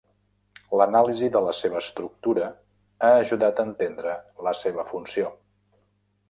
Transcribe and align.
L'anàlisi 0.79 1.27
de 1.35 1.41
la 1.47 1.53
selva 1.57 1.81
estructura 1.81 2.47
ha 3.05 3.11
ajudat 3.19 3.61
a 3.61 3.67
entendre 3.73 4.17
la 4.49 4.55
seva 4.63 4.89
funció. 4.95 5.31